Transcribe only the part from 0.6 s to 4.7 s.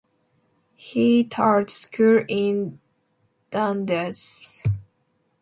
He taught school in Dundas.